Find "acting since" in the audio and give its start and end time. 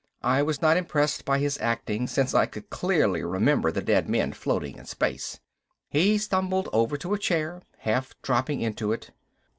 1.61-2.33